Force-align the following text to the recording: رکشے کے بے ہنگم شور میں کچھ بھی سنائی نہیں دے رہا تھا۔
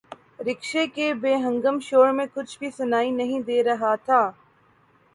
رکشے 0.47 0.85
کے 0.95 1.13
بے 1.21 1.33
ہنگم 1.37 1.77
شور 1.79 2.09
میں 2.11 2.25
کچھ 2.33 2.57
بھی 2.59 2.69
سنائی 2.77 3.11
نہیں 3.11 3.39
دے 3.47 3.63
رہا 3.63 3.93
تھا۔ 4.05 4.21